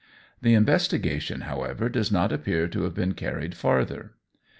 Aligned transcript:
The 0.41 0.55
investigation, 0.55 1.41
however, 1.41 1.87
does 1.87 2.11
not 2.11 2.33
appear 2.33 2.67
to 2.67 2.81
have 2.85 2.95
been 2.95 3.13
carried 3.13 3.53
farther. 3.53 4.13